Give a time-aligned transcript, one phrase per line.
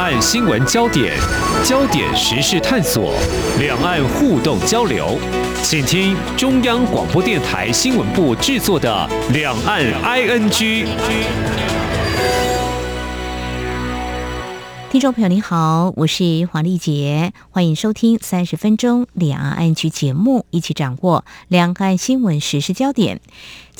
[0.00, 1.14] 岸新闻焦点，
[1.62, 3.12] 焦点时事探索，
[3.58, 5.18] 两岸互动交流，
[5.62, 10.48] 请听中央广播电台新闻部制作的《两岸 ING》。
[14.90, 23.20] 听众朋友您好，我是黄丽杰，欢迎收听三十分钟两岸 ING 节目，一起掌握两岸新闻时事焦点。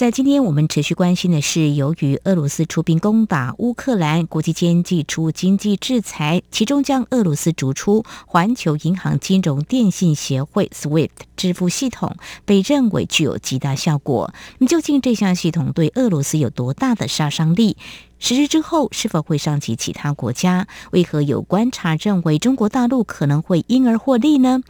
[0.00, 14.32] 在今天，我们持续关心的是，由于俄罗斯出兵攻打乌克兰，国际间祭出经济制裁，其中将俄罗斯逐出环球银行金融电信协会 （SWIFT） 支付系统，被认为具有极大效果。
[14.56, 17.77] 那么，究竟这项系统对俄罗斯有多大的杀伤力？
[18.19, 20.66] 实施之后，是否会伤及其他国家？
[20.92, 24.62] 为何有观察认为中国大陆可能会因而获利呢？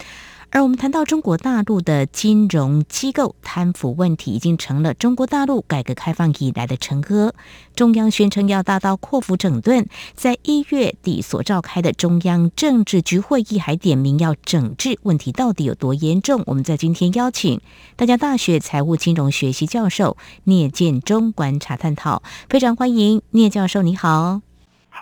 [0.52, 7.34] 而我们谈到中国大陆的金融机构贪腐问题，已经成了中国大陆改革开放以来的陈歌。
[7.76, 16.42] 中央宣称要大刀阔斧整顿，在一月底所召开的中央政治局会议还点名要整治，问题到底有多严重？
[16.46, 17.60] 我们在今天邀请
[17.94, 24.49] 大江大学财务金融学系教授聂建中观察探讨，非常欢迎聂教授，你好。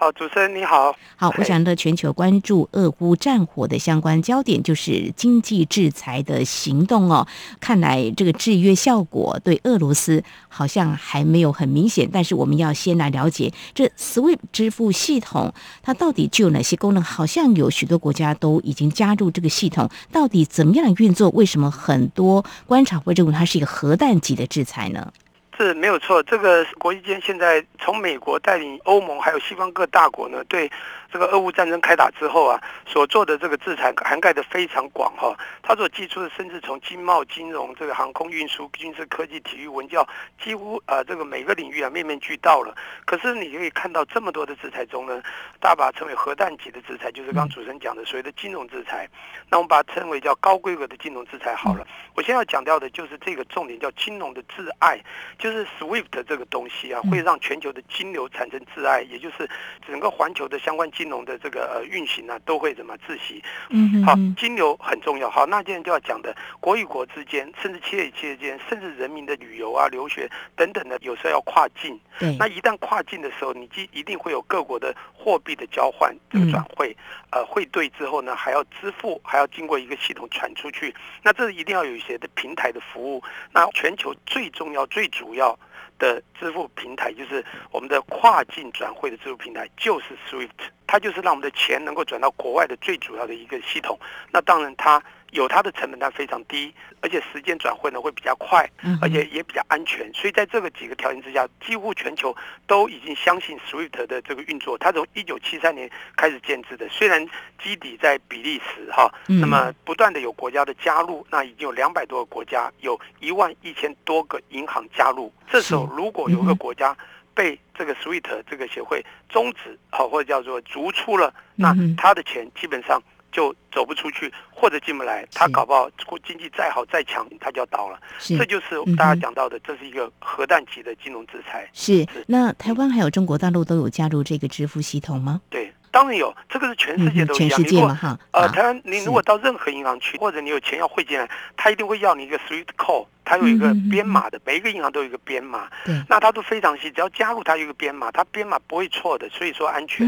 [0.01, 0.95] 好，主持人你好。
[1.17, 7.27] 好，我想呢，全球关注俄乌战火的相关焦点就是经济制裁的行动哦。
[7.59, 17.03] 看来这个制约效果对俄罗斯好像还没有很明显，但是我们要先来了解这 SWIFT 支付系统它到底具有哪些功能？
[17.03, 21.29] 好像有许多国家都已经加入这个系统，到底怎么样运作？
[21.31, 25.13] 为什么很多观察会认为它是一个核弹级的制裁呢？
[25.59, 30.71] 是没有错，这个国际间现在从美国带领欧盟，还有西方各大国呢，对。
[31.11, 40.07] 这个俄乌战争开打之后啊，所做的这个制裁涵盖的非常广哈，他所寄出的甚至从经贸、金融、这个航空运输、军事科技、体育、文教，
[40.43, 42.75] 几乎呃这个每个领域啊面面俱到了。
[43.07, 45.23] 可是你可以看到这么多的制裁中呢，
[45.61, 49.09] 大把它称为核弹级的制裁，就是刚刚主持人讲的所谓的金融制裁。
[49.49, 51.87] 那我们把它称为叫高规格的金融制裁好了。
[52.15, 55.01] 我现在要讲到的就是这个重点叫金融的挚爱，
[55.39, 59.49] 就是 SWIFT 这个东西啊，会让全球的金流产生挚爱，也就是
[59.87, 60.87] 整个环球的相关。
[60.99, 63.41] 金融的这个呃运行呢，都会怎么窒息？
[63.71, 65.31] 嗯，好，金流很重要。
[65.31, 71.97] 好，那今天就要讲的国与国之间，甚至企业与企业之间，甚至人民的旅游啊、留学等等的，有时候要跨境。
[72.19, 76.97] 对，那一旦跨境的时候，你一一定会有各国的货币的交换、这个转汇，
[77.31, 80.93] 呃，汇兑之后呢，还要支付，还要经过一个系统传出去。
[81.23, 83.23] 那这一定要有一些的平台的服务。
[83.53, 85.57] 那全球最重要、最主要
[85.99, 90.49] 的支付平台，就是我们的跨境转汇的支付平台，就是 SWIFT。
[90.89, 93.97] 它就是让我们的钱能够转到国外的最主要的一个系统。
[94.33, 95.01] 那当然，它
[95.31, 98.67] 有它的成本，它非常低，而且时间转换呢会比较快，
[99.03, 100.11] 而且也比较安全。
[100.15, 102.35] 所以在这个几个条件之下，几乎全球
[102.67, 104.79] 都已经相信 SWIFT 的这个运作。
[104.79, 107.25] 它从一九七三年开始建制的，虽然
[107.63, 115.31] 基底在比利时哈，那么不断的有国家的加入，那已经有两百多个国家，有一万一千多个银行加入。
[115.47, 116.97] 这时候如果有个国家，
[117.39, 123.01] 被这个 SWIFT 这个协会终止，好，或者叫做逐出了，那他的钱基本上
[123.31, 125.25] 就走不出去，或者进不来。
[125.33, 125.89] 他搞不好
[126.27, 128.01] 经济再好再强，他就要倒了。
[128.19, 131.71] 这就是大家讲到的，这是一个核弹级的金融制裁。
[131.73, 132.05] 是。
[132.27, 135.41] 那台湾还有中国大陆都有加入这个支付系统吗？
[135.49, 135.73] 对。
[135.91, 137.61] 当然有，这个是全世界都一样。
[137.61, 137.99] 你如果
[138.33, 145.69] 呃，台湾你如果到任何银行去，或者你有钱要汇进来，他一定会要你一个 SWIFT code，他有一个编码的，每一个银行都有一个编码。
[145.85, 150.07] 对，那它都非常细，只要加入它有一个编码，它编码不会错的，所以说安全。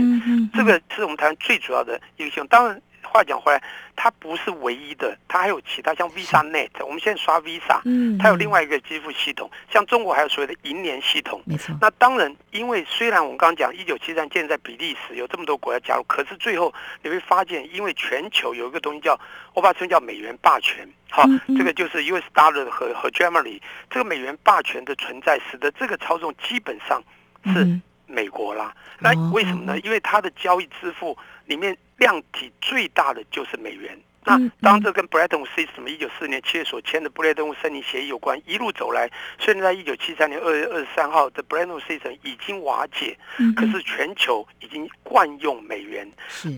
[0.54, 2.46] 这个是我们台湾最主要的一个系统。
[2.48, 2.80] 当然。
[3.10, 3.62] 话讲回来，
[3.96, 11.74] 它不是唯一的，它还有其他，像 VisaNet，我们现在刷 Visa，嗯，它有另外一个支付系统，像中国还有所谓的银联系统，没错。
[11.80, 16.72] 那当然，因为虽然我们刚刚讲一九七三建在比利时，有这么多国家加入，可是最后
[17.02, 19.18] 你会发现，因为全球有一个东西叫，
[19.54, 21.24] 我把它称叫美元霸权，好，
[21.58, 23.60] 这个就是 US Dollar 和和 Germany
[23.90, 27.02] 这个美元霸权的存在，使得这个操纵基本上
[27.46, 28.72] 是美国啦。
[29.00, 29.78] 那为什么呢？
[29.80, 31.76] 因为它的交易支付里面。
[32.00, 33.96] 量体最大的就是美元。
[34.24, 43.16] 那当这跟 Bretton Woods System 一九四四年七月所签的布雷顿伍森林协议有关，一路走来，虽然在一九七三年二月二十三号的 Bretton Woods System 已经瓦解，
[43.56, 46.06] 可是全球已经惯用美元，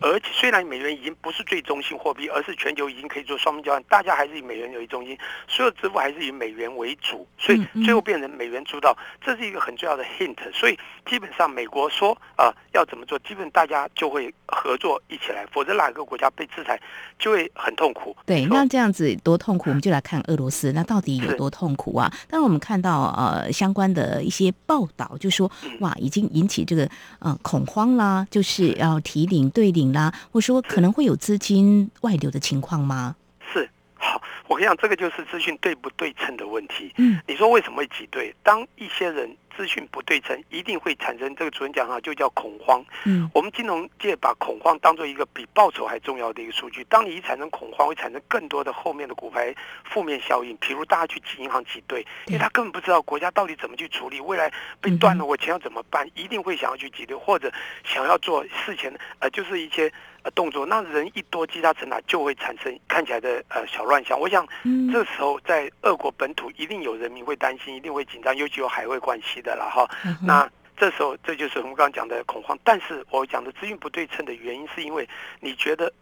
[0.01, 5.17] 而且虽然美元已经不是最中心货币，而是全球已经可以做双边交换，大家还是以美元为中心，
[5.47, 10.37] 所有支付还是以美元为主，所以最后变成美元主导，这是一个很重要的 hint。
[10.53, 10.77] 所以
[11.07, 16.77] 基本上美国说啊、呃、要怎么做，基本大家就会合作一起来，否则哪个国家被制裁
[17.21, 17.49] 就会。
[17.55, 22.13] 很痛苦，对，那这样子多痛苦，我们就来看俄罗斯，那到底有多痛苦啊？
[22.29, 25.51] 当然，我们看到呃相关的一些报道，就说
[25.81, 26.89] 哇，已经引起这个
[27.19, 33.15] 呃恐慌啦，就就是要提领对领啦，或者说可能会有资金外流的情况吗？
[33.53, 36.93] 是，好，我跟你讲，这个就是资讯对不对称的问题。
[36.97, 38.35] 嗯，你说为什么会挤兑？
[38.43, 39.31] 当一些人。
[39.57, 42.85] 资讯不对称，一定会产生这个主任讲哈，就叫恐慌。
[43.05, 46.85] 嗯，我们金融界把恐慌当做一个比报酬还重要的一个数据。
[46.85, 49.55] 当你一产生恐慌，会产生更多的后面的股牌
[49.85, 50.57] 负面效应。
[50.57, 56.09] 比如大家去挤银行挤兑，因为他根本不知道国家到底怎么去处理，未来被断了，我钱要怎么办？
[56.15, 57.53] 一定会想要去挤兑，或者
[57.85, 59.93] 想要做事前呃，就是一些。
[60.23, 64.19] 呃，动作那人一多积沙成塔，就会产生看起来的呃小乱象。
[64.19, 64.47] 我想，
[64.93, 69.89] 这时候在俄国本土一定有人民会担心，一定会紧张，尤其有海外关系的了哈。
[70.25, 72.59] 那这时候这就是我们刚刚讲的恐慌。
[72.63, 75.09] 但是我讲的资讯不对称的原因，是因为
[75.41, 75.93] 你觉得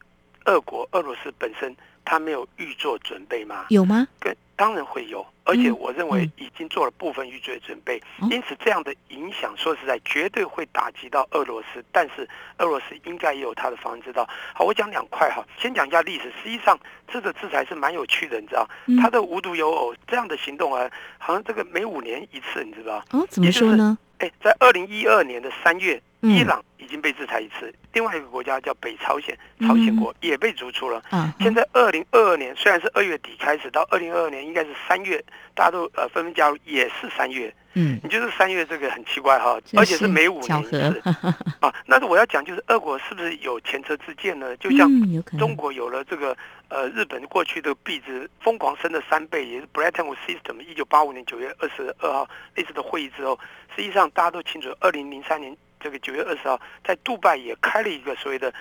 [0.46, 3.66] 俄国俄罗斯本身他没有预做准备吗？
[3.68, 4.06] 有吗？
[4.18, 5.26] 跟当然会有。
[5.44, 8.00] 而且我认为已经做了部分预做准备，
[8.30, 11.84] 因此这样的影响，说实在，绝对会打击到俄罗斯。
[11.90, 12.28] 但是
[12.58, 14.28] 俄罗斯应该也有他的方知道。
[14.54, 16.32] 好，我讲两块哈，先讲一下历史。
[16.40, 16.78] 实际上，
[17.08, 18.68] 这个制裁是蛮有趣的，你知道？
[19.02, 20.88] 他的无独有偶，这样的行动啊，
[21.18, 23.04] 好像这个每五年一次，你知道？
[23.10, 23.98] 哦，怎么说呢？
[24.18, 31.02] 哎，在二零一二年的三月，伊朗已经被制裁一次，另外一个国家叫北朝鲜，朝鲜国也被逐出了。
[31.40, 35.22] 现在二零二二年虽然是二月底开始，到二零二二年应该是三月，
[35.54, 37.54] 大家都呃纷纷加入，也是三月。
[37.74, 41.02] 嗯，你就是三月这个很奇怪哈，而且是每五年一次
[41.60, 41.72] 啊。
[41.86, 44.54] 那我要讲就是俄国是不是有前车之鉴呢？
[44.58, 44.90] 就像
[45.38, 46.36] 中国有了这个
[46.68, 53.38] 呃日本过去的币值疯狂升了三倍，也是 Bretton Woods System 一九八五年九月二十二号那次的会议之后，
[53.76, 58.52] 实际上大家都清楚，二零零三年这个九月二十号在杜拜也开了一个所谓的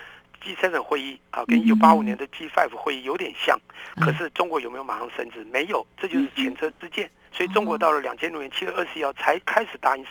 [0.42, 3.58] G7 会议啊，跟一九八五年的 G5 会议有点像。
[3.96, 5.44] 可是中国有没有马上升值？
[5.44, 7.10] 没有，这就是前车之鉴。
[7.32, 10.04] 所以中国到了两千六年七月二十一号才开始答应，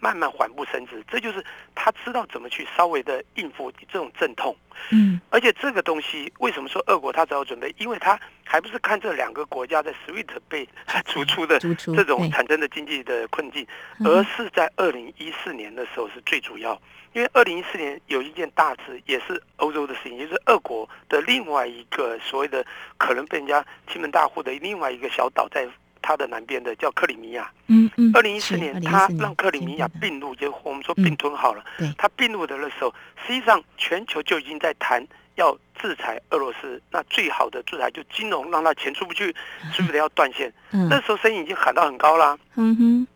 [0.00, 1.42] 慢慢缓步升值，这就是
[1.74, 4.54] 他知道怎么去稍微的应付这种阵痛。
[4.90, 7.72] 嗯，而且这个东西为什么说俄国他早有准备？
[7.78, 10.68] 因为他还不是看这两个国家在 SWIFT 被
[11.06, 13.64] 逐出的 这种产生的经济的困境，
[14.04, 16.78] 而是在二零一四年的时候是最主要。
[17.12, 22.66] 因为二零一四年有一件大事，也是欧洲的事情，就是俄国的另外一个所谓的
[22.98, 25.68] 可能被人家欺门大户的另外一个小岛在。
[26.06, 31.64] 它的南边的叫克里米亚，嗯嗯，二零一四年他让克里米亚并入，就我们说并吞好了。
[31.78, 32.92] 对，他并入的那时候，
[33.26, 35.02] 实际上全球就已经在谈
[35.36, 36.78] 要制裁俄罗斯。
[36.90, 39.34] 那最好的制裁就金融，让他钱出不去，
[39.72, 40.52] 是不是要断线？
[40.70, 42.36] 那时候声音已经喊到很高啦。
[42.56, 43.06] 嗯哼，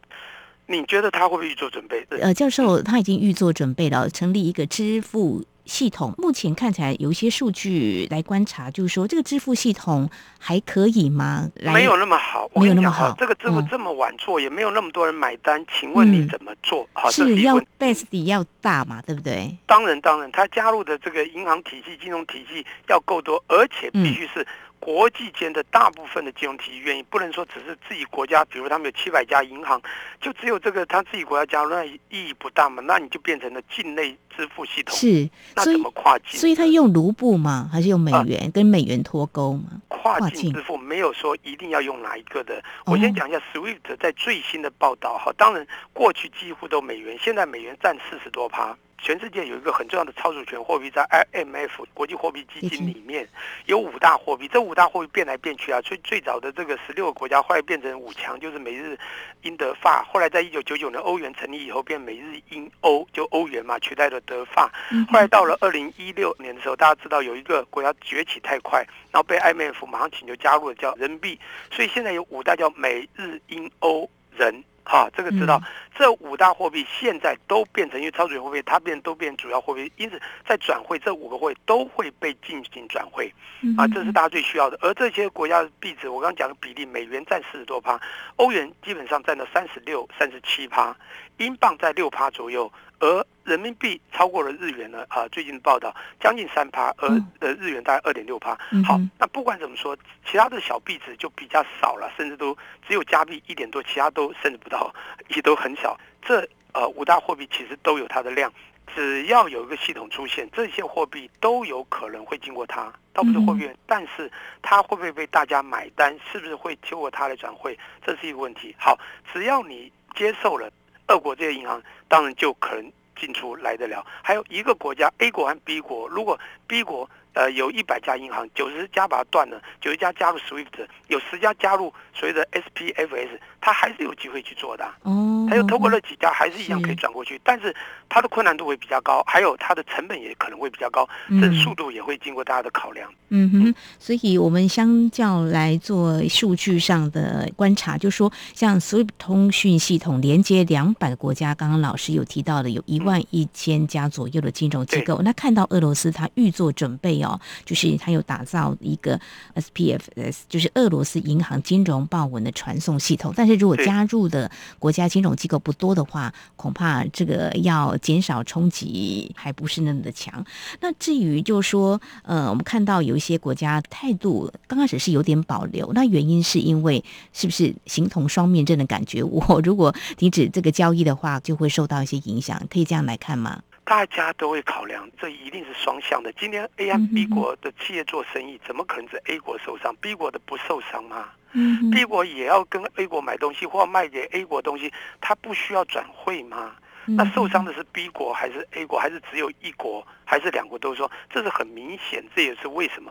[0.67, 2.03] 你觉得他会不会预做准备？
[2.09, 5.45] 呃，教授他已经预做准备了，成立一个支付。
[5.69, 11.47] 系统目前看起来有一些数据来观察，就是说这个支付系统还可以吗？
[11.63, 13.15] 没有那么好，没有那么好。
[13.19, 15.63] 这个支付这么晚做，嗯、也没有那么多人买单。
[15.71, 16.89] 请问你怎么做？
[16.95, 19.55] 好、嗯，是要 base 要大嘛，对不对？
[19.67, 24.47] 当然，当然，他加入的这个银行体系、金融体系要够多，而且必须是。
[24.89, 29.79] 国际间的大部分的金融体系愿意，不能说只是自己国家，比如他们有七百家银行，
[30.19, 32.83] 就只有这个他自己国家加入，那意义不大嘛？
[32.87, 36.41] 那你就变成了境内支付系统，是，那怎么跨境？
[36.41, 37.69] 所以他用卢布吗？
[37.71, 38.49] 还是用美元？
[38.49, 39.65] 啊、跟美元脱钩吗？
[39.89, 42.65] 跨境支付没有说一定要用哪一个的。
[42.87, 48.75] 我先讲一下 SWIFT 在最新的报道哈，当然过去几乎都美元，现在美元占四十多趴。
[49.01, 51.03] 全世界有一个很重要的操作权货币，在
[51.33, 53.27] IMF 国际货币基金里面
[53.67, 58.99] 有五大货币，这五大货币变来变去啊，所以最早的这个十六个国家后来变成五强，就是美日
[59.43, 60.05] 英德法。
[60.13, 64.71] 后来在一九九九年欧元成立以后，变美日英欧，就欧元嘛，取代了德法。
[65.11, 71.39] 后来到了二零一六年的时候，大家知道有一个国家崛起太快，然后被 IMF 马上请求加入了，叫人民币。
[71.71, 74.63] 所以现在有五大叫美日英欧人。
[74.91, 75.63] 好，这个知道，
[75.95, 83.31] 这五大货币现在都变成，因为超级货币它变都变主要货币，因此在转汇这五个货币都会被进行转汇，
[83.77, 84.79] 啊，这是大家最需要的。
[84.81, 88.01] 而这些国家的币值，我刚刚讲的比例，美元占四十多趴，
[88.37, 90.97] 欧元基本上占到三十六、三十七趴，
[91.37, 92.73] 英镑在六趴左右。
[93.01, 95.07] 而人民币超过了日元呢？
[95.09, 97.09] 啊，最近的报道将近三趴，而
[97.41, 98.51] 呃日元大概二点六趴。
[98.87, 102.55] 好，那不管怎么说，其他的小币值就比较少了，甚至都
[102.87, 104.95] 只有加币一点多，其他都甚至不到，
[105.35, 105.99] 也都很少。
[106.21, 108.53] 这呃五大货币其实都有它的量，
[108.95, 116.15] 只要有一个系统出现，这些货币都有可能会经过它，倒不是货币，但是它会不会被大家买单？
[116.31, 117.79] 是不是会经过它来转汇？
[118.05, 118.77] 这是一个问题。
[118.79, 118.99] 好，
[119.33, 120.71] 只要你接受了。
[121.11, 134.89] 俄国这些银行当然就可能进出来得了，还有一个国家 A 国和 B 国，如果 B 国呃有一百家银行，九十家把它断了，九十家加入 SWIFT，有十家加入所谓的 SPFS，它还是有机会去做的。
[135.05, 137.75] 嗯，他又透过那几家还是一样可以转过去，但是
[138.09, 141.09] 它的困难度会比较高，还有它的成本也可能会比较高，
[141.41, 143.11] 这速度也会经过大家的考量。
[143.31, 159.21] 嗯哼，所以我们相较来做数据上的观察，就说像 SWIFT 通讯系统连接两百个国家，刚刚老师有提到的有一万一千家左右的金融机构，那看到俄罗斯它预做准备哦，就是它有打造一个
[159.55, 170.45] SPFS，就是俄罗斯银行金融报文的传送系统，但是如果加入的国家金融机构不多的话，恐怕这个要减少冲击还不是那么的强。
[170.81, 177.03] 那至于就是说，呃，我们看到有一些国家态度刚开始是有点保留，那原因是因为
[177.33, 179.23] 是不是形同双面针的感觉？
[179.23, 183.63] 我如果停止这个交易的话，就会受到一些影响，可以这样来看吗？
[183.89, 186.31] 大家都会考量，这一定是双向的。
[186.35, 191.31] 今天 A 和 B 国的企业做生意，怎么可能是 A 国受伤，B 国的不受伤吗？
[191.53, 194.93] 嗯，B 国也要跟 A 国买东西，或卖给 A 国东西，
[195.23, 196.77] 他不需要转汇吗？
[197.07, 201.11] 那受伤的是 B 国还是 A 国，还是只有一国，还是两国都说？
[201.31, 203.11] 这是很明显，这也是为什么。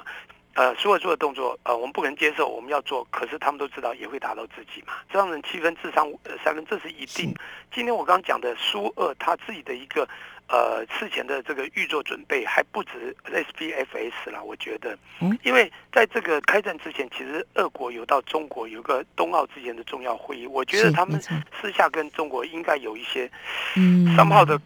[0.54, 7.34] 呃，所有做的动作，呃，我们不可能接受，我们要做，可是他们都知道也会打到自己嘛，这让人七分智商呃三分，这是一定。
[7.74, 10.08] 今天我刚刚讲的苏二他自己的一个。
[10.50, 14.98] 呃，事前的这个预做准备还不止 SPFS 啦，我觉得，
[15.44, 23.30] 因为在这个开战之前，其实俄国有到中国有个冬奥之前的重要会议，我觉得他们私下跟中国应该有一些
[23.76, 24.58] 嗯商号的，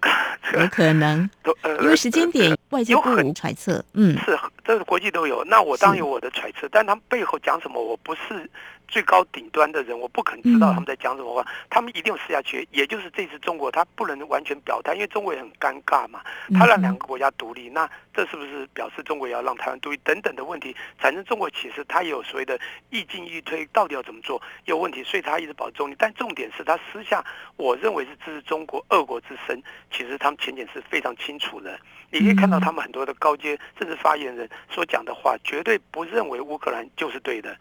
[0.54, 1.28] 有可能。
[1.42, 8.48] 都呃，因为时间点外界不无揣测，嗯，是这个国际都有，那我当然有我的揣测，但他们背后讲什么，我不是。
[8.92, 11.48] 最高顶端的人，我不肯知道他们在讲什么话。
[11.70, 16.20] 他们一定有私下去，也就是这次中国他不能完全表态，因为中国也很尴尬嘛。
[16.60, 20.76] 他让两个国家独立，那这是不是表示中国也要让台湾独立等等的问题？
[20.98, 25.96] 反正中国其实他也有所谓的一进一退，到底要怎么做有问题，所以他一直保持中立。
[25.98, 27.24] 但重点是他私下，
[27.56, 29.58] 我认为是支持中国俄国之声，
[29.90, 31.80] 其实他们前景是非常清楚的。
[32.14, 37.56] 你可以看到他们很多的高阶甚至发言人所讲的话，绝对不认为乌克兰就是对的。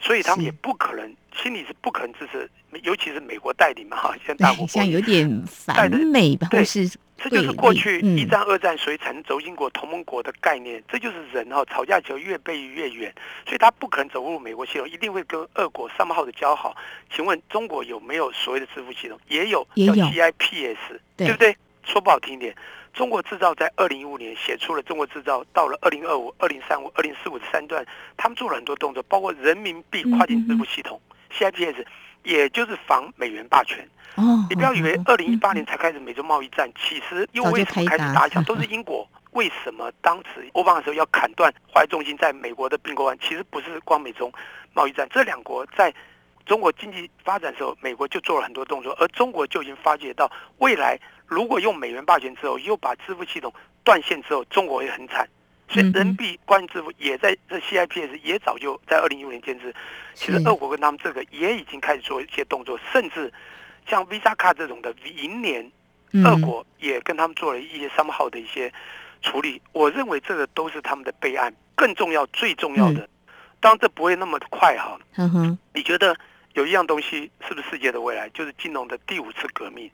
[0.00, 2.50] 所以他们也不可能，心里是不可能支持，
[2.82, 13.14] 尤其是美国代理嘛，哈，现在大国像有点反美吧，对，是，这就是过去一战、二战所以产生轴心国、同盟国的概念，这就是人哈，吵架就越背越远，
[13.44, 16.74] 所以他不可能走入美国系统，一定会跟俄国 somehow 的交好。
[17.14, 19.18] 请问中国有没有所谓的支付系统？
[19.28, 20.76] 也有，叫 GIPS，
[21.16, 21.56] 对不对？
[21.84, 22.54] 说不好听点。
[22.92, 27.84] 中国制造在二零一五年写出了中国制造，到了二零二五、二零三五、二零四五的三段，
[28.16, 31.00] 他们做了很多动作，包括人民币跨境支付系统
[31.32, 31.84] CIPS，
[32.24, 33.88] 也就是防美元霸权。
[34.16, 38.42] 哦，你不要以为二零一八年才开始美洲贸易战，其实又为什么开始打响？
[38.44, 39.08] 都是英国。
[39.32, 43.16] 为什么当时欧巴马的时候要砍断华为中心在美国的并购案？
[43.22, 44.32] 其实不是光美中
[44.74, 45.94] 贸易战，这两国在
[46.44, 50.28] 中国经济发展的时候，美国就做了很多动作，而中国就已经发觉到
[50.58, 50.98] 未来。
[51.30, 53.52] 如果用美元霸权之后，又把支付系统
[53.84, 55.28] 断线之后，中国会很惨。
[55.68, 59.72] 所以人民币关于支付也在这 CIPS 也早就在二零一五年建制。
[60.14, 63.32] 其实俄国跟他们这个也已经开始做一些动作，甚至
[63.86, 65.70] 像 Visa 卡这种的，银联
[66.24, 68.72] 俄国也跟他们做了一些商号的一些
[69.22, 69.62] 处理。
[69.70, 71.54] 我认为这个都是他们的备案。
[71.76, 73.08] 更重要、最重要的，
[73.58, 74.98] 当然这不会那么快哈。
[75.16, 76.14] 嗯哼你觉得
[76.52, 78.28] 有一样东西是不是世界的未来？
[78.30, 79.90] 就是金融的第五次革命。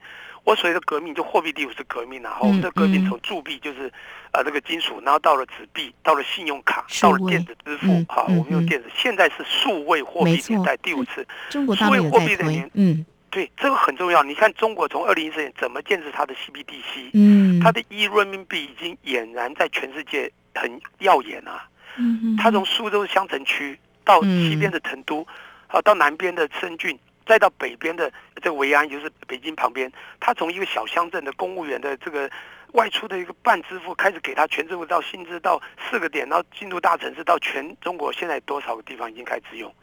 [0.47, 3.93] 我所谓的革命，就货币第五次革命，然后我们的革命从铸币就是，
[4.31, 14.23] 呃，那个金属，然后到了纸币，到了信用卡，到了电子支付，哈，我们用电子，现在是数位货币年代第五次，数位货币的年，嗯，对，这个很重要。
[14.23, 25.27] 你看中国从二零一四年怎么建设它的 CBDC，嗯，它的一人民币已经俨然在全世界很耀眼啊，嗯，它从苏州相城区到西边的成都，
[25.67, 26.97] 好，到南边的深圳。
[27.27, 29.91] 再到北边的这个维安，就是北京旁边，
[30.21, 32.31] 他从一个小乡镇的公务员的这个
[32.73, 39.75] 外出的一个半支付，开始给他全支付到薪资到四个点，然后进入大城市到全中国，现在多少个地方已经开始用？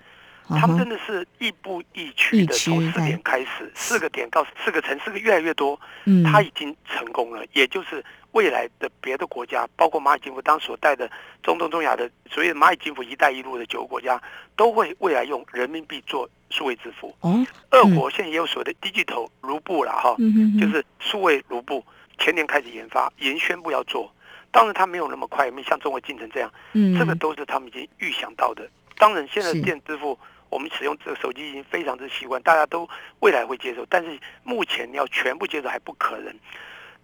[0.60, 7.46] 他们真的是亦步亦趋的，从四点开始，四个点到四个城市，越来越多，嗯他已经成功了。
[7.54, 11.10] 也就是未来的别的国家，包括蚂蚁金服当所带的
[11.42, 14.22] 中东、中亚的所谓蚂蚁金服“一带一路”的九个国家，
[14.58, 17.16] 都会未来用人民币做数位支付。
[17.22, 20.16] 哦，俄国现在也有所谓的 digital 卢布了哈，
[20.60, 21.84] 就是数位卢布，
[22.20, 24.14] 前年开始研发，已经宣布要做。
[24.52, 26.54] 当然，它没有那么快，没像中国进程这样。
[26.74, 28.70] 嗯，这个都是他们已经预想到的。
[28.98, 30.18] 当然，现在电子支付。
[30.50, 32.88] 我们使用这个手机已经非常之习惯，大家都
[33.22, 36.32] 未来会接受，但是目前要全部接受还不可能。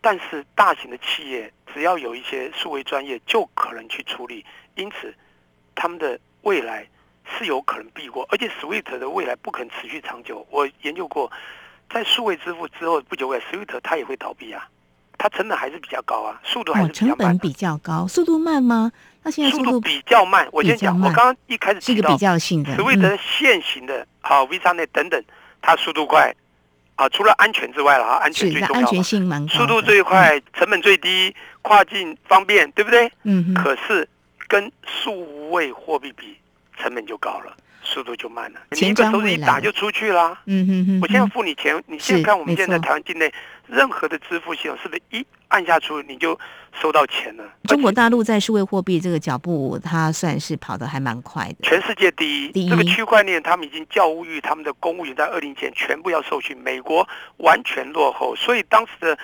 [0.02, 5.12] 但是大型的企业只要有一些数位专业，就可能去处理，因此
[5.74, 6.88] 他们的未来
[7.38, 10.46] 是有可能避过，而且 SWIFT 的未来不可能持续长久。
[10.50, 11.32] 我研究过，
[11.90, 14.68] 在数位支付之后不久未来，SWIFT 它也会倒闭啊，
[15.18, 17.12] 它成本还是比较高啊，速度还是比较慢。
[17.12, 18.92] 哦，成本比较高，速度慢吗？
[19.24, 20.48] 那现在速度，比较慢。
[20.52, 25.24] 我先讲，我刚刚一开始是个比较性的，SWIFT 现行的，好 VisaNet 等等，
[25.62, 26.34] 它速度快。
[26.96, 33.10] 啊，除了安全之外了哈，安全最重要，安全性蛮高，速度最快，嗯、成本最低，跨境方便，对不对？
[33.24, 33.54] 嗯哼。
[33.54, 34.06] 可是
[34.50, 36.38] 跟数位货币比，
[36.82, 38.60] 成本就高了，速度就慢了。
[38.72, 40.40] 你一个手指一打就出去啦。
[40.46, 41.00] 嗯哼哼。
[41.02, 43.32] 我现在付你钱，你现在看我们现在台湾境内
[43.68, 45.26] 任何的支付系统，是不是一？
[45.50, 46.40] 按下出你就
[46.80, 47.44] 收到钱了。
[47.64, 52.52] 中国大陆在数位货币这个脚步，它算是跑得还蛮快的，全世界第一。
[52.52, 52.70] 第一。
[52.70, 57.08] 这个区块链，他们已经教育他们的公务员在二零前全部要受训，美国
[57.38, 58.36] 完全落后。
[58.36, 59.18] 所以当时的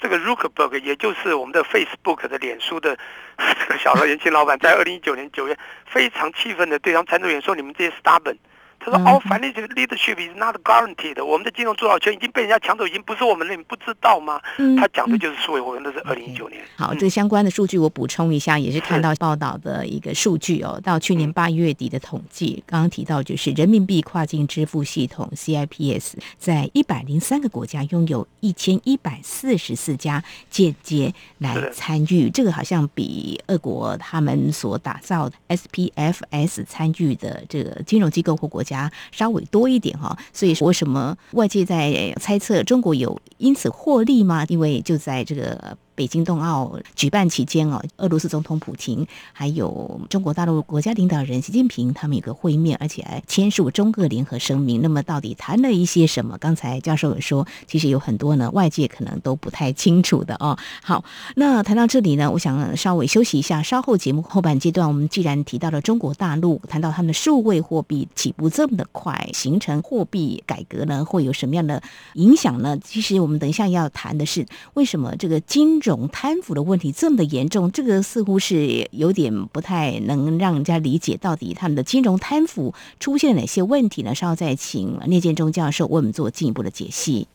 [0.00, 2.96] 这个 Zuckerberg，也就是我们的 Facebook 的脸书的
[3.36, 8.36] 这个小的年轻老板，在二零一九年九月非常气愤的对他们参众员说：“你们这些 stubborn。”
[8.80, 11.22] 他说：“哦，反正这个 leadership is not guaranteed。
[11.22, 16.62] 我们的金融主导权已经被人家抢走，已经不是我们了，你不知道吗？”嗯、他讲的就是数位货币，那是二零一九年。
[16.76, 20.80] 好，这个相关的数据我补充一下，也是看到报道的一个数据哦。
[20.82, 38.69] 到去年八月底的统计，刚刚提到就是人民币跨境支付系统 CIPS 在一百零三个国家拥有一千一百四十四家间接来参与，这个好像比俄国他们所打造 SPFS 参与的这个金融机构或国家。
[38.70, 44.44] 家稍微多一点哈，所以为什么外界在猜测中国有因此获利吗？
[44.48, 45.76] 因为就在这个。
[46.00, 54.80] 北京冬奥举办期间哦，俄罗斯总统普京还有中国大陆国家领导人习近平他们有个会面，而且还签署中俄联合声明。
[54.80, 56.38] 那么到底谈了一些什么？
[56.38, 60.56] 刚才教授有说，其实有很多呢，外界可能都不太清楚的哦。
[60.82, 61.04] 好，
[61.36, 71.82] 那谈到这里呢，我想稍微休息一下，稍后节目后半阶段，我们既然提到了中国大陆，谈到他们的数位货币起步这么的快，形成货币改革呢，会有什么样的
[72.14, 72.78] 影响呢？
[72.82, 84.14] 其实我们等一下要谈的是，为什么这个金融种贪腐的问题这么的严重，这个似乎是有点不太能让人家理解，到底他们的金融贪腐出现哪些问题呢？
[84.14, 87.26] 稍后再请聂建中教授为我们做进一步的解析。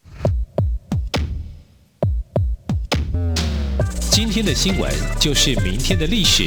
[4.10, 6.46] 今天的新闻就是明天的历史，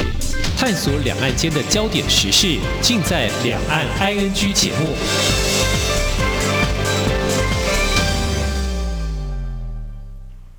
[0.57, 5.48] 探索两岸间的焦点时事，尽在《两岸 ING》节目。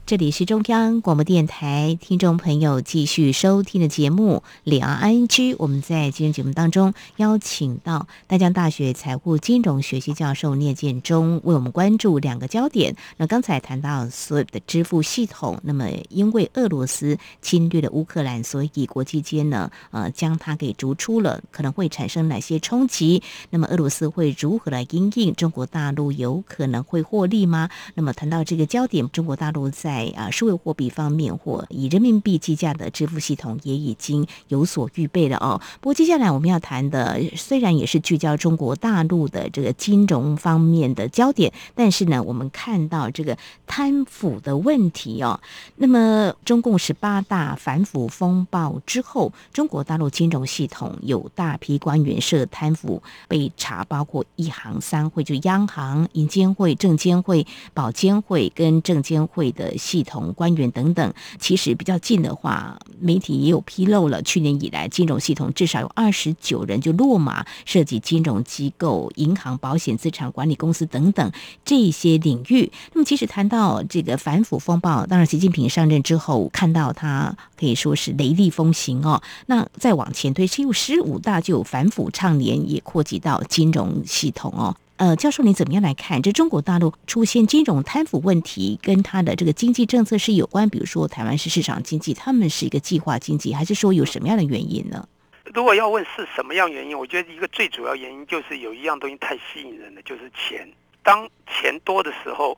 [0.09, 5.27] 这里是中央广播电台听众朋友继续收听的节目《两岸 ING》。
[5.59, 12.95] 我们在今天节目当中邀请到大江大学财务金融学系教授聂建中，为我们关注两个焦点。
[13.17, 23.21] 那刚才谈到 SWIFT 的支付系统，那么因为俄罗斯侵略了乌克兰，所以国际间呢，呃，将它给逐出了，可能会产生哪些冲击？
[23.51, 25.35] 那么俄罗斯会如何来因应？
[25.35, 27.69] 中国大陆有可能会获利吗？
[27.93, 35.59] 那么谈到这个焦点，中国大陆在啊，数位货币方面或以人民币计价的支付系统也已经有所预备了哦。
[35.79, 45.39] 不过接下来我们要谈的虽然也是聚焦中国大陆的这个金融方面的焦点，但是呢，我们看到这个贪腐的问题哦。
[45.75, 59.77] 那么中共十八大反腐风暴之后，中国大陆金融系统有大批官员涉贪腐被查，包括一行三会，就央行、银监会、证监会、保监会跟证监会的。
[59.89, 64.21] 系统官员等等，其实比较近的话，媒体也有披露了。
[64.21, 71.31] 去年以来，金融系统至少有二十九人就落马，涉及金融机构、银行、保险、资产管理公司等等
[71.65, 72.71] 这些领域。
[72.93, 79.19] 那么，其实谈到这个反腐风暴，当然，习近平上任之后，看到他可以说是雷厉风行哦。
[79.47, 84.75] 那再往前推，其实十五大就有反腐倡廉，也扩及到金融系统哦。
[84.99, 86.21] 呃，教授，你怎么样来看？
[86.21, 90.69] 这中国大陆出现金融贪腐问题，跟他的这个经济政策是有关？
[90.69, 95.07] 比如说，台湾是市场经济，他们是一个计划经济，还是说有什么样的原因呢？
[95.53, 100.69] 如果要问是什么样原因，我觉得一个最主要原因就是有一样东西太吸引人了，就是钱。
[101.01, 102.57] 当钱多的时候，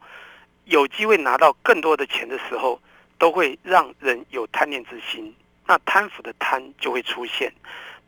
[0.66, 2.82] 有机会拿到更多的钱的时候，
[3.20, 5.32] 都会让人有贪念之心，
[5.68, 7.54] 那贪腐的贪就会出现。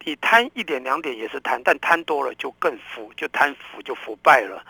[0.03, 4.63] 你贪一点两点也是贪，但贪多了就更腐，就贪腐就腐败了。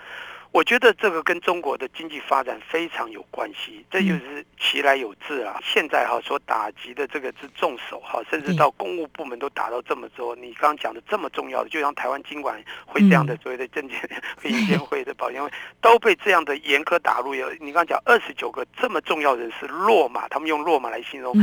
[0.52, 5.60] 我觉得这个跟中国的经济发展非常有关系，这就是其来有自啊。
[5.64, 10.36] 现在哈所打击的这个是重手哈，甚至到公务部门都打到这么多。
[10.36, 13.98] 你刚刚讲的这么重要的，就像台湾金管会这样的所谓的证监
[14.38, 15.50] 会、银监会的保监会
[15.82, 17.34] 都被这样的严苛打入。
[17.34, 21.36] 有你刚刚讲二十九个这么重要人士落马，他们用落马来形容。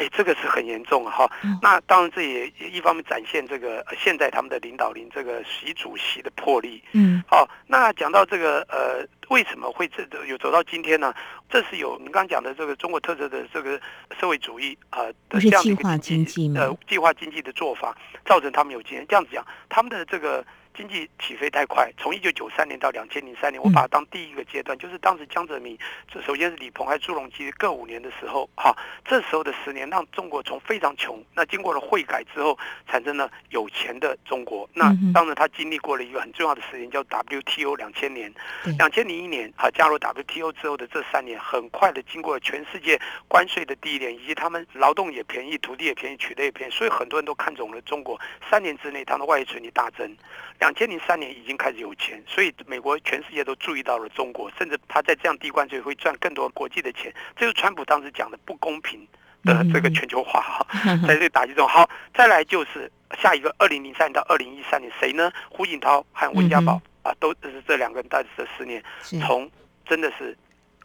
[0.00, 1.30] 哎，这个是很严重哈。
[1.60, 6.82] 那当然这也一方面展现这个现在他们的领导人这个习主席的魄力。
[6.92, 11.12] 嗯，好，那讲到这个呃，为什么会这有走到今天呢？
[11.50, 13.78] 这是有你刚刚讲的这个中国特色的这个
[14.18, 20.42] 社会主义啊的这样的一个经济的计划经济的做法，造成他们有今天这样子讲，他们的这个。
[20.74, 25.76] 经济起飞太快，从一九九三年到两千零三年，我把它当第一个阶段，就是当时江泽民，
[26.10, 34.68] 这首先是李鹏还有朱镕基各五年的时候，哈，这时候的十年让中国从非常穷，那经过了汇改之后，产生了有钱的中国。
[34.72, 38.32] 那当然他经历过了一个很重要的十年，叫 WTO 两千年，
[38.78, 48.18] 两千零一年啊加入 WTO 之后的这三年，很快的经过了全世界关税的低廉，以及他们劳动也便宜，土地也便宜，取得也便宜，所以很多人都看中了中国。
[48.48, 50.16] 三年之内，他的外汇存底大增。
[50.60, 57.12] 两千零三年已经开始有钱，所以美国全世界都注意到了中国，甚至他在这样低关税会赚更多国际的钱。
[57.34, 59.00] 这是川普当时讲的不公平
[59.42, 60.66] 的这个全球化哈，
[61.06, 61.66] 在这个打击中。
[61.66, 65.32] 好，再来就是下一个二零零三年到二零一三年，谁呢？
[65.48, 68.82] 胡锦涛和温家宝啊，都是这两个人带这十年，
[69.20, 69.50] 从
[69.86, 70.36] 真的是。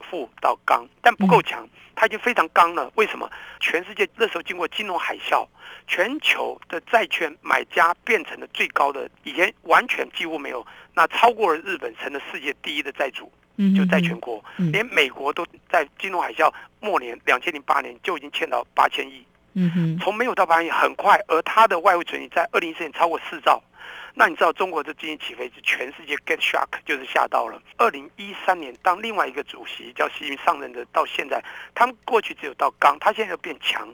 [0.02, 2.92] 富到刚，但不够强，他已经非常刚了。
[2.96, 3.30] 为什么？
[3.60, 5.48] 全世界那时候经过金融海啸，
[5.88, 13.32] 全球的债券买家变成了最高的，以前完全几乎没有，那超过了日本，成了世界第一的债主，
[13.76, 19.26] 就在全国，连美国都在金融海啸末年，两千零八年就已经欠到八千亿，
[20.00, 23.62] 从没有到八千亿很快，而它的外汇存底在二零一四年超过四兆。
[24.18, 27.62] 那你知道中国的经济起飞是全世界 get shock，就是吓到了。
[27.78, 33.88] 二零一三年，当另外一个主席叫习近平上任的，到现在，他们过去只有到刚，他现在要变强。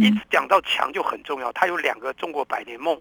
[0.00, 2.98] 一直讲到强就很重要，他有两个中国百年梦，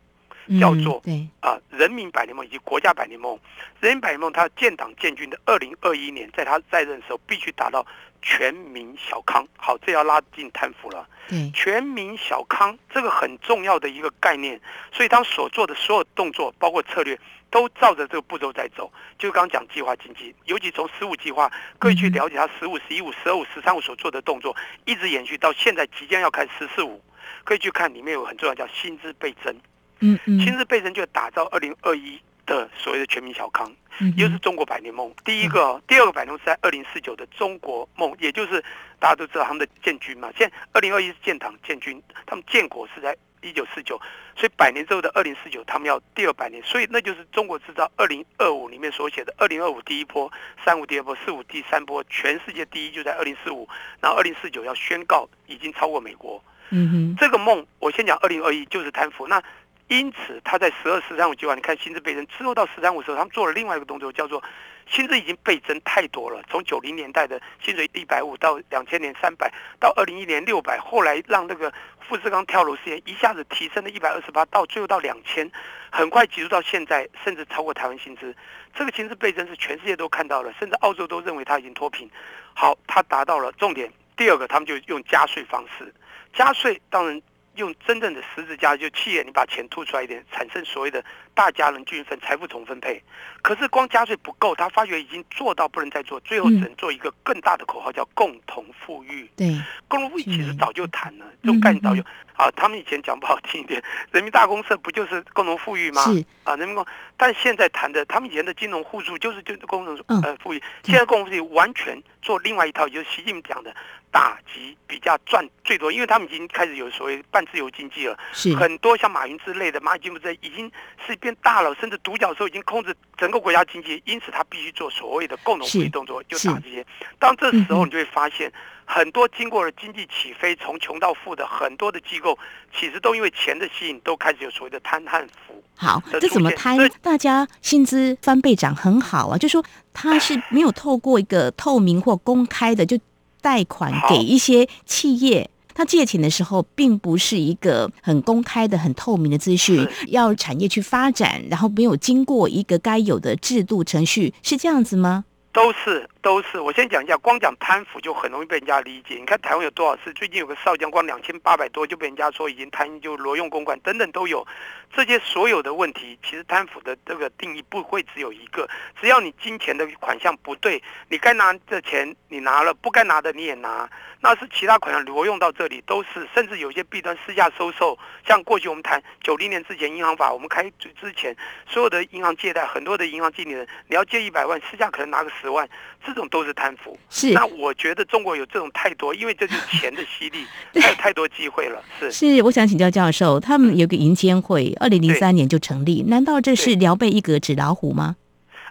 [0.60, 1.02] 叫做
[1.40, 3.40] 啊人民百年梦以及国家百年梦。
[3.80, 7.86] 人民百年梦，他建党建军的二零二一年，在他在任的时候必须达到。
[8.28, 11.08] 全民小康，好，这要拉近贪腐了。
[11.30, 14.60] 嗯，全民小康这个很重要的一个概念，
[14.92, 17.16] 所以他所做的所有动作，包括策略，
[17.52, 18.92] 都照着这个步骤在走。
[19.20, 24.56] 就刚刚讲计划经济，尤其从十五计划，可以去了解他十五、十一五、十二五、十三五所做的动作，
[24.86, 27.00] 一直延续到现在即将要开十四五，
[27.44, 29.56] 可以去看里面有很重要叫薪资倍增。
[30.00, 32.20] 嗯嗯，新资倍增就打造二零二一。
[32.48, 33.76] 的所谓的全民小康，
[34.18, 35.12] 又是中国百年梦。
[35.24, 38.64] 第一个，第二个百年梦是在二零四九的中国梦，也就是
[39.00, 40.30] 大家都知道他们的建军嘛。
[40.38, 44.00] 现在二零二一是建党建军，他们建国是在一九四九，
[44.36, 50.32] 所以百年之后的二零四九，他们要第二百年，所以那就是中国制造二零二五里面所写的二零二五第一波，
[50.64, 53.68] 三五第二波，四五第三波，全世界第一就在二零四五，
[54.00, 56.40] 然后二零四九要宣告已经超过美国。
[56.70, 59.42] 嗯哼，这个梦我先讲二零二一就是贪腐那。
[59.88, 64.44] 因此，他在十二、十三五计划，你看薪资倍增之后到十三五时候，他们做了另外一个动作，叫做
[64.90, 66.42] 薪资已经倍增太多了。
[66.50, 75.50] 从九零年代的薪水一百五到两千年三百，到二零一年六百，后来让那个富士康跳楼事件一下子提升了一百二十八，到最后到两千，
[75.92, 78.36] 很快急速到现在，甚至超过台湾薪资。
[78.74, 82.10] 这个薪资倍增是全世界都看到了，甚至澳洲都认为它已经脱贫。
[82.56, 83.92] 好，它达到了重点。
[84.18, 85.94] 第二个，他们就用加税方式，
[86.34, 87.22] 加税当然。
[87.56, 91.04] 用真正的十字架，就企业你把钱吐出来一点，产生所谓的
[91.36, 93.00] 大家人均分、财富重分配。
[93.44, 99.30] 可是光加税不够，他发觉已经做到不能再做，最后只能做一个更大的口号，叫共同富裕。
[99.36, 99.56] 对，
[99.88, 102.02] 共同富裕其实早就谈了，这种概念早就
[102.34, 106.02] 啊，他们以前讲不好听一点， 人民大公社不就是共同富裕吗？
[106.06, 106.84] 是啊，人民公，
[107.18, 113.76] 但现在谈的，他们以前的金融互助就是就共同呃富裕，现在共同富裕完全做另外一套，就是习近平讲的。
[114.12, 118.18] 打击比较赚最多，因为他们已经开始有所谓半自由经济了。
[118.32, 120.72] 是很多像马云之类的，蚂蚁金服这已经
[121.06, 126.86] 是变大了，甚至独角兽已经控制整个国家经济，因此他必须做所谓的共同富裕动作，就打这些。
[127.18, 128.52] 当这时候，你就会发现，
[128.86, 132.38] 很多经过了经济起飞，从穷到富的很多的机构，
[132.72, 135.64] 其实都因为钱的吸引，都开始有所谓的贪贪腐。
[135.76, 136.88] 好，这怎么贪？
[137.02, 143.00] 大家薪资翻倍涨很好啊，就说他是没有透过一个透明或公开的就。
[143.42, 155.26] 贷款给一些企业，他借钱的时候，并不是一个很公开的、很透明的资讯，要产业去发展，然后没有经过一个该有的制度程序，是这样子吗？
[155.54, 159.14] 都是都是，我先讲一下，光讲贪腐就很容易被人家理解。
[159.14, 160.12] 你看台湾有多少次？
[160.14, 164.44] 最近有个少将，光两千八百多就被人家说已经贪，就挪用公款等等都有。
[164.92, 168.68] 这些所有的问题，其实贪腐的这个定义不会只有一个。
[169.00, 173.88] 只要你金钱的款项不对，你该拿的钱你拿了，不该拿的你也拿，
[174.22, 176.28] 那是其他款项挪用到这里都是。
[176.34, 181.36] 甚至有些弊端私下收受，像过去我们谈九零年之前银行法，我们开之前
[181.68, 185.50] 所有的银行借贷，很多的银行经理人，你要借一百万，私下可能拿个十。
[185.50, 185.70] 万，
[186.04, 186.98] 这种都是贪腐。
[187.10, 187.32] 是。
[187.32, 190.46] 那我觉得中国有这种太多，因为这就是钱的吸力，
[190.82, 191.84] 还有太多机会了。
[192.00, 192.12] 是。
[192.12, 198.16] 是，我想请教教授，他们有个银监会，二零零三年就成立，难道这是辽备一格纸老虎吗？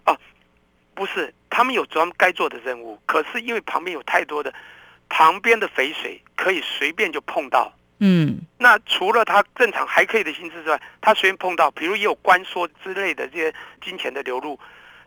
[0.06, 0.16] 哦，
[0.94, 4.52] 不是，他们有专门该做的任务，可是因为旁边有太多的
[5.08, 7.72] 旁边的肥水，可以随便就碰到。
[8.00, 14.58] 嗯，那除了他正常还可以的薪资之外，他随便碰到，比如也有关说之类的这些金钱的流入，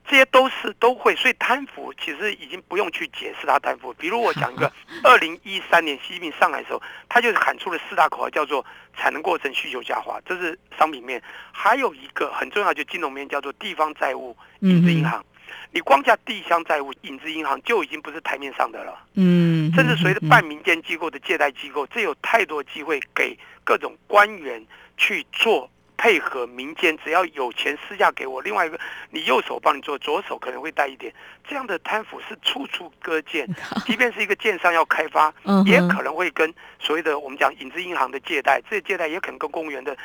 [0.08, 3.94] 这些都是都会，所以贪腐其实已经不用去解释他贪腐。
[3.94, 4.72] 比如我讲一个，
[5.04, 8.66] 二零一三年习近平上来的时候，他就是喊出了四大口号，叫做
[8.96, 11.20] 产能过剩、需求下滑，这是商品面；
[11.52, 15.20] 还有一个很重要，就金融面，叫做地方债务、影子银行。
[15.20, 15.26] 嗯
[15.72, 24.66] 你光加地方债务、影子银行就已经不是台面上的了，嗯，甚至随着半民间机构的借贷机构，这有太多机会给各种官员
[24.96, 28.80] 去做配合民间，只要有钱私下给我，另外一个
[29.10, 31.12] 你右手帮你做，左手可能会带一点，
[31.48, 33.48] 这样的贪腐是处处可见，
[33.86, 35.34] 即便是一个建商要开发，
[35.66, 39.98] 也可能会跟所谓的我们讲影子银行的借贷，这些借贷也可能跟公务员的。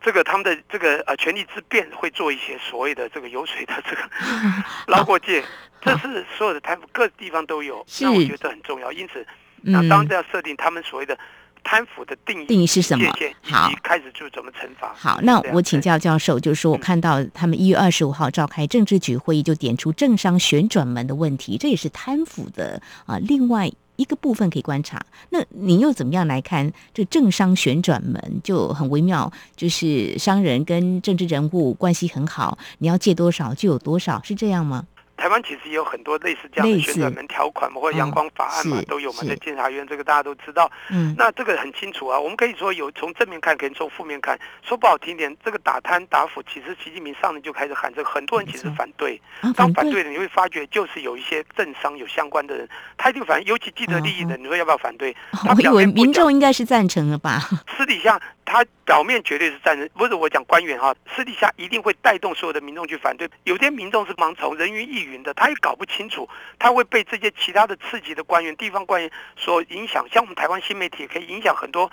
[0.00, 4.02] 这个他们的这个呃权力之变会做一些所谓的这个油水的这个
[4.86, 5.42] 捞过界，
[5.80, 8.92] 这是所有的贪腐各地方都有，那我觉得很重要。
[8.92, 9.26] 因此，
[9.60, 11.18] 那当然要设定他们所谓的
[11.64, 13.10] 贪腐的定义，定义是什么？
[13.42, 14.92] 好，开始就怎么惩罚。
[14.94, 23.70] 好，那我请教教授，就是说我看到他们一月二十五号召开政治局会议，就点出政商旋转门的问题，这也是贪腐的啊，另外。
[23.98, 34.84] 一个部分可以观察，那你又怎么样来看这政商旋转门就很微妙，就是商人跟政治人物关系很好，你要借多少就有多少，是这样吗？
[35.18, 40.70] 台湾其实也有很多类似这样的旋转门条款嘛，或者阳光法案嘛，都有嘛，在监察院这个大家都知道。
[40.90, 42.18] 嗯，那这个很清楚啊。
[42.18, 44.38] 我们可以说有从正面看，可以从负面看。
[44.62, 49.20] 说不好听点，这个打贪打腐，其实习近平上来就开始喊这个，很多人其实反对。
[49.56, 55.14] 当反对的，你会发觉就是有一些政商有相关的人，他一定反，尤其既得利益的，你说要不要反对？
[55.48, 57.40] 我以为民众应该是赞成的吧？
[57.76, 58.20] 私底下。
[58.48, 63.28] 他表面绝对是战争，不是我讲官员哈，私底下一定会带动所有的民众去反对。
[63.44, 70.06] 有些民众是盲从，人云亦云的，他也搞不清楚，他会被这些其他的刺激的官员、地方官员所影响。
[70.10, 71.90] 像我们台湾新媒体可以影响很多。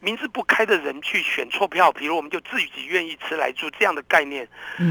[0.00, 4.48] 名字不开的人去选错票，比如我们就自己愿意吃来住这样的概念。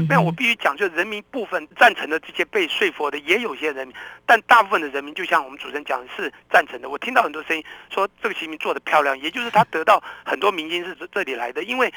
[0.08, 6.90] 那我必须讲，就人民部分赞成的这些被说服的，也有些人民，但大部分的人民，就像我们主持人讲的是赞成的。
[6.90, 11.62] 我听到很多声音说这个习近平做的漂亮，也就是他得到很多民心是这里来的。
[11.62, 11.92] 因为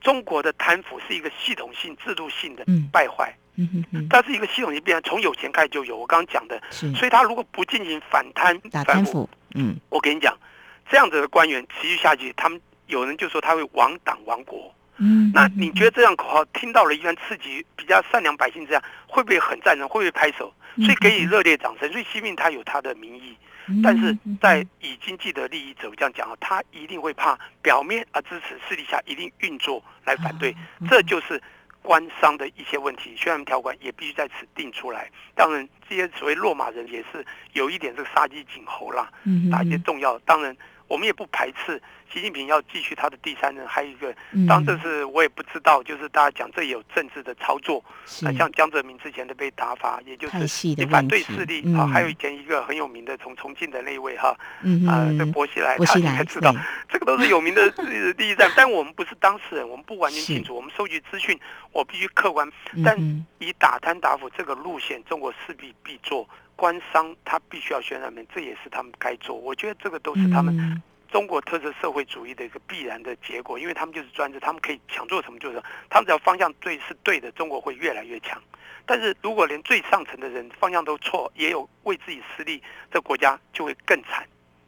[0.00, 5.96] 中国的贪腐是一个系统性、制度性的败坏，嗯它是一个系统性变，从有钱开始就有。
[5.96, 10.36] 我刚刚讲的，所以他如果不进行反贪、打贪腐，嗯，我跟你讲。
[10.90, 14.74] 这样子的官员持续下去，他们有人就说他会亡党亡国。
[15.00, 19.86] 嗯，那你觉得这样口号听到了一番刺激，比较善良百姓这样会不会很赞成？
[19.86, 20.52] 会不会拍手？
[20.76, 21.88] 所以给予热烈掌声。
[21.92, 23.36] 所以习近平他有他的民意，
[23.80, 30.52] 但是在以经既得利益者这样讲啊，他一定会怕表面啊支持，私底下一定运作来反对。
[30.90, 31.40] 这就是
[31.80, 35.08] 官商的一些问题，宣传条款也必须在此定出来。
[35.36, 39.08] 当然，这些所谓落马人也是有一点这个杀鸡儆猴啦，
[39.48, 40.18] 打一些重要。
[40.20, 40.56] 当然。
[40.88, 41.80] 我们也不排斥
[42.12, 44.12] 习近平要继续他的第三任，还有一个，
[44.48, 47.84] 当然这是我也不知道，就是大家讲这有政治的操作，
[48.24, 54.34] 啊，像江泽民之前的被打发，也就是你反对势力啊，还有以前一个很有名的从重庆的那一位哈，
[54.88, 56.54] 啊，这薄熙来，他应该知道，
[56.88, 57.70] 这个都是有名的
[58.14, 61.38] 第一站，但我们不是当事人，我们不完全清楚，我们收集资讯，
[61.72, 62.50] 我必须客观，
[62.82, 62.98] 但
[63.38, 66.26] 以打贪打腐这个路线，中国势必必做。
[66.58, 69.36] 官商他必须要宣传面，这也是他们该做。
[69.36, 75.62] 我觉得这个都是他们中国特色社会主义的一个必然的结果，因为他们就是专制，他们可以想做什么就什么。
[75.88, 78.42] 他们只要方向对是对的，中国会越来越强。
[78.84, 84.26] 但是如果连最上层的人方向都错，也有为自己私利，这个国家就会更惨。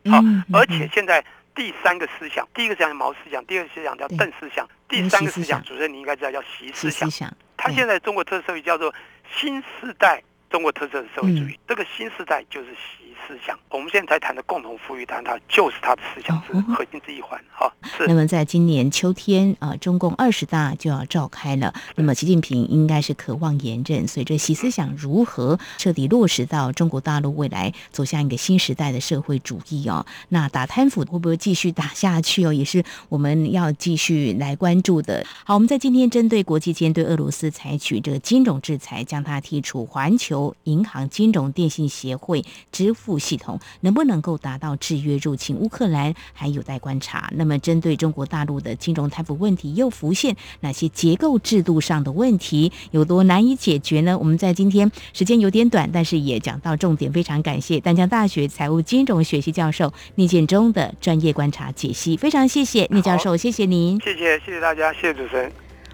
[0.09, 0.20] 好，
[0.55, 1.24] 而且现在
[1.57, 7.11] 第三个思想，第一个思想叫毛思想，第二个思想叫邓思想，第三个思想，主任你应该知道叫习思想。
[7.57, 8.94] 他现在中国特色社会叫做
[9.35, 10.22] 新时代。
[10.50, 12.99] 中国特色的社会主义，嗯、这个新时代就是习
[13.30, 13.56] 思想。
[13.70, 17.40] 我们现在才谈的共同富裕，谈它就是它的思想是核心之一环。
[17.52, 18.06] 好、哦，是。
[18.08, 21.72] 那么在今年秋天啊，中共二十大就要召开了。
[21.94, 35.24] 那么习近平应该是渴望连任，随着习思想如何彻底落实到中国大陆未来走向一个新时代的社会主义哦，那打贪腐会不会继续打下去哦，也是我们要继续来关注的。
[35.44, 47.30] 好，我们在今天针对国际间对俄罗斯采取这个金融制裁，将它剔除环球银行金融电信协会支付系统能不能够达到制约入侵乌克兰，还有待观察。
[47.37, 54.18] 那么，针对中国大陆的金融贪腐问题又浮现哪些结构制度上的问题，有多难以解决呢？
[54.18, 57.12] 我们在今天时间有点短，但是也讲到重点。
[57.12, 65.52] 非常感谢丹江大学财务金融学系教授聂建中的专业观察解析，非常谢谢聂教授，谢谢您，谢谢谢谢大家，谢谢主持人。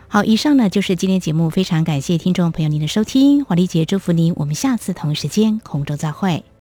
[0.08, 6.46] 好，以上呢就是今天节目，非常感谢听众朋友您的收听，华丽姐祝福您，我们下次同一时间空中再会。